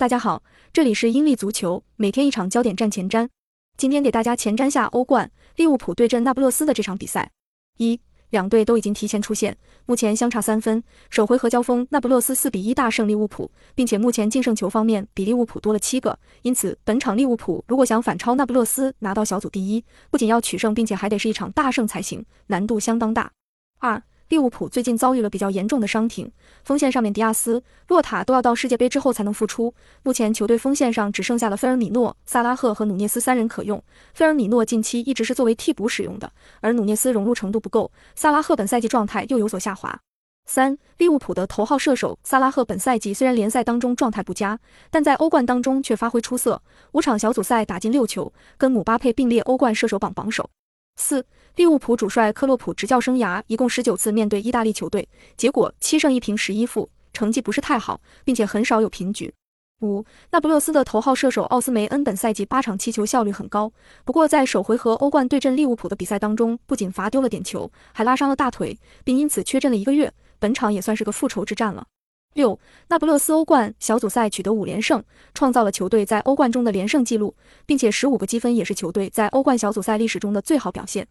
[0.00, 0.42] 大家好，
[0.72, 3.28] 这里是英利足球，每天一场焦点战前瞻。
[3.76, 7.30] 今天给大家前瞻下欧冠利物浦对阵那不勒斯的这场比赛。
[7.76, 8.00] 一，
[8.30, 10.82] 两队都已经提前出线，目前相差三分。
[11.10, 16.18] 首回合交锋，那不勒斯四比一大胜利物浦，并且目前净胜球方面比利物浦多了七个。
[16.40, 23.30] 因此，本场利物浦如果想反超那不勒斯拿到小组第一，不仅要取胜，并且还得是一场大胜才行，难度相当大。
[23.80, 24.02] 二。
[24.30, 26.30] 利物浦最近遭遇了比较严重的伤停，
[26.62, 29.74] 锋线上面迪亚斯、洛塔都要到世界杯之后才能复出。
[30.04, 33.82] 目前球队锋线上只剩下了菲尔米诺、萨拉赫和努涅斯三人可用。
[34.14, 40.00] 菲尔米诺近期一直是作为替补使用的，而努涅斯融入程度不够，萨拉赫本赛季状态又有所下滑。
[40.46, 44.60] 三，利物浦的头号射手萨拉赫本赛季虽然联赛当中状态不佳，
[44.92, 46.62] 但在欧冠当中却发挥出色，
[46.92, 50.48] 五场小组赛打进六球，跟姆巴佩并列欧冠射手榜榜首。
[50.96, 51.26] 四。
[51.56, 59.34] 利物浦主帅克洛普执教生涯一共十九次面对意大利球队，结果七胜一平十一负，成绩不是太好，并且很少有平局。
[59.80, 63.70] 五，那不勒斯的头号射手奥斯梅恩本赛季八场踢球效率很高，
[64.04, 71.86] 不过在首回合欧冠对阵利物浦的比赛当中，不仅罚丢了点球，还拉伤了大腿，并因此缺阵了一个月，本场也算是个复仇之战了。
[72.34, 75.02] 六，那不勒斯欧冠小组赛取得五连胜，
[75.34, 77.34] 创造了球队在欧冠中的连胜纪录，
[77.66, 81.06] 并且十五个积分也是球队在欧冠小组赛历史中的最好表现。